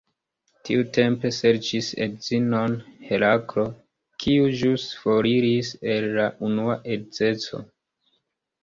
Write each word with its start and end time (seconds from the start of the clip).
Tiutempe 0.67 1.29
serĉis 1.39 1.89
edzinon 2.05 2.73
Heraklo, 3.11 3.67
kiu 4.25 4.49
ĵus 4.63 4.87
foriris 5.05 5.71
el 5.95 6.11
la 6.19 6.29
unua 6.51 6.81
edzeco. 6.99 7.65